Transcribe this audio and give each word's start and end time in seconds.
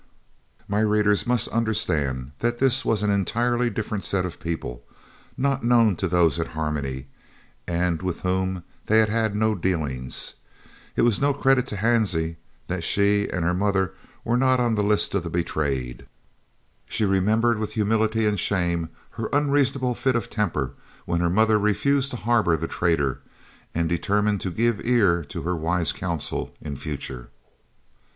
My 0.67 0.79
readers 0.79 1.27
must 1.27 1.47
understand 1.49 2.31
that 2.39 2.57
this 2.57 2.83
was 2.83 3.03
an 3.03 3.11
entirely 3.11 3.69
different 3.69 4.03
set 4.03 4.25
of 4.25 4.39
people, 4.39 4.83
not 5.37 5.63
known 5.63 5.95
to 5.97 6.07
those 6.07 6.39
at 6.39 6.47
Harmony, 6.57 7.05
and 7.67 8.01
with 8.01 8.21
whom 8.21 8.63
they 8.87 8.97
had 8.97 9.09
had 9.09 9.35
no 9.35 9.53
dealings. 9.53 10.33
It 10.95 11.03
was 11.03 11.21
no 11.21 11.35
credit 11.35 11.67
to 11.67 11.75
Hansie 11.75 12.37
that 12.65 12.83
she 12.83 13.29
and 13.29 13.45
her 13.45 13.53
mother 13.53 13.93
were 14.25 14.37
not 14.37 14.59
on 14.59 14.73
the 14.73 14.81
list 14.81 15.13
of 15.13 15.21
the 15.21 15.29
betrayed. 15.29 16.07
She 16.87 17.05
remembered 17.05 17.59
with 17.59 17.73
humility 17.73 18.25
and 18.25 18.39
shame 18.39 18.89
her 19.11 19.29
unreasonable 19.31 19.93
fit 19.93 20.15
of 20.15 20.31
temper 20.31 20.71
when 21.05 21.21
her 21.21 21.29
mother 21.29 21.59
refused 21.59 22.09
to 22.09 22.17
harbour 22.17 22.57
the 22.57 22.67
traitor, 22.67 23.21
and 23.75 23.87
determined 23.87 24.41
to 24.41 24.49
give 24.49 24.83
ear 24.83 25.23
to 25.25 25.43
her 25.43 25.55
wise 25.55 25.91
counsel 25.91 26.55
in 26.59 26.75
future. 26.75 27.29